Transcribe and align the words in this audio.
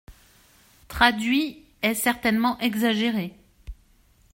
«Traduit» 0.87 1.63
est 1.83 1.93
certainement 1.93 2.57
exagéré. 2.59 3.35